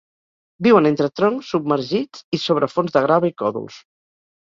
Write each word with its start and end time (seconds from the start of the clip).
Viuen 0.67 0.89
entre 0.91 1.09
troncs 1.19 1.53
submergits 1.53 2.25
i 2.39 2.43
sobre 2.49 2.73
fons 2.75 2.99
de 2.99 3.07
grava 3.09 3.35
i 3.35 3.41
còdols. 3.45 3.83